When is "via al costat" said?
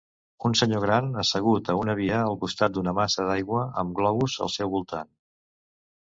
1.99-2.73